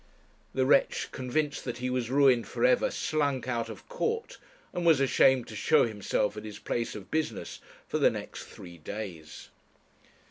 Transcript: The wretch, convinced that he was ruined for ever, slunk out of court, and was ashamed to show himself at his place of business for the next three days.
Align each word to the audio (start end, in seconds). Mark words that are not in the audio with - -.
The 0.55 0.65
wretch, 0.65 1.09
convinced 1.11 1.63
that 1.65 1.77
he 1.77 1.91
was 1.91 2.09
ruined 2.09 2.47
for 2.47 2.65
ever, 2.65 2.89
slunk 2.89 3.47
out 3.47 3.69
of 3.69 3.87
court, 3.87 4.39
and 4.73 4.83
was 4.83 4.99
ashamed 4.99 5.47
to 5.49 5.55
show 5.55 5.83
himself 5.85 6.35
at 6.35 6.43
his 6.43 6.57
place 6.57 6.95
of 6.95 7.11
business 7.11 7.59
for 7.87 7.99
the 7.99 8.09
next 8.09 8.45
three 8.45 8.79
days. 8.79 9.49